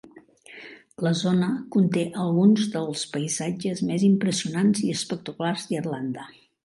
La 1.07 1.11
zona 1.17 1.49
conté 1.75 2.05
alguns 2.23 2.65
dels 2.77 3.03
paisatges 3.17 3.85
més 3.91 4.07
impressionants 4.09 4.83
i 4.89 4.91
espectaculars 5.01 5.69
d'Irlanda. 5.73 6.27